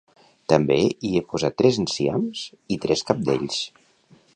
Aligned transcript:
També 0.53 0.77
hi 0.87 1.11
he 1.17 1.21
posat 1.35 1.57
tres 1.63 1.79
enciams 1.85 2.45
i 2.77 2.83
tres 2.87 3.09
cabdells 3.13 3.63